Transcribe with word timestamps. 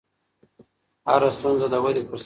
هره 1.07 1.29
ستونزه 1.37 1.67
د 1.73 1.75
ودې 1.83 2.01
فرصت 2.07 2.15
دی. 2.15 2.19